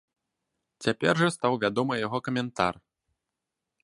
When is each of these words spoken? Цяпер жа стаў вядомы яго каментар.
Цяпер 0.85 1.13
жа 1.21 1.29
стаў 1.35 1.53
вядомы 1.63 1.93
яго 2.05 2.17
каментар. 2.29 2.73